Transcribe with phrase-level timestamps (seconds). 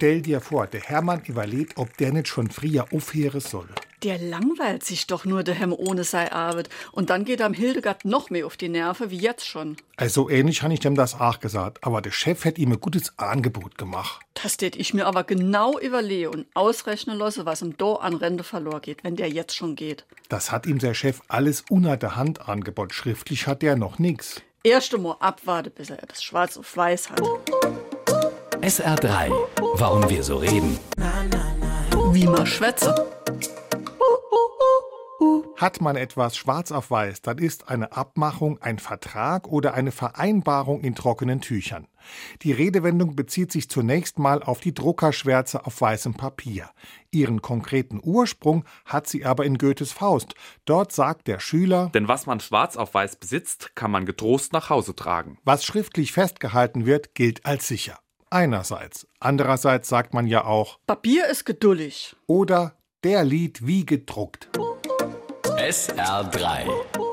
[0.00, 3.68] Stell dir vor, der Hermann überlegt, ob der nicht schon früher aufhören soll.
[4.02, 6.70] Der langweilt sich doch nur daheim ohne sei Arbeit.
[6.92, 9.76] Und dann geht am Hildegard noch mehr auf die Nerven wie jetzt schon.
[9.98, 13.18] Also ähnlich habe ich dem das auch gesagt, aber der Chef hätte ihm ein gutes
[13.18, 14.22] Angebot gemacht.
[14.32, 18.42] Das tät ich mir aber genau überlege und ausrechnen lasse, was ihm da an Rente
[18.42, 20.06] verloren geht, wenn der jetzt schon geht.
[20.30, 22.94] Das hat ihm der Chef alles unter der Hand angeboten.
[22.94, 24.40] Schriftlich hat der noch nix.
[24.62, 27.20] Erst einmal abwarte, bis er das schwarz auf weiß hat.
[28.62, 29.30] SR3.
[29.76, 30.78] Warum wir so reden.
[32.12, 32.94] Wie man schwätze.
[35.56, 40.80] Hat man etwas schwarz auf weiß, dann ist eine Abmachung ein Vertrag oder eine Vereinbarung
[40.80, 41.86] in trockenen Tüchern.
[42.42, 46.70] Die Redewendung bezieht sich zunächst mal auf die Druckerschwärze auf weißem Papier.
[47.10, 50.34] Ihren konkreten Ursprung hat sie aber in Goethes Faust.
[50.64, 54.68] Dort sagt der Schüler, Denn was man schwarz auf weiß besitzt, kann man getrost nach
[54.70, 55.38] Hause tragen.
[55.44, 57.98] was schriftlich festgehalten wird, gilt als sicher.
[58.32, 59.08] Einerseits.
[59.18, 62.14] Andererseits sagt man ja auch, Papier ist geduldig.
[62.28, 64.48] oder der Lied wie gedruckt.
[65.58, 67.09] SR3.